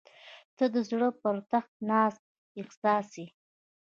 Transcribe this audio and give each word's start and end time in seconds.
•ته 0.57 0.65
د 0.73 0.75
زړه 0.89 1.09
پر 1.21 1.35
تخت 1.51 1.73
ناست 1.89 2.23
احساس 2.59 3.09
یې. 3.19 3.27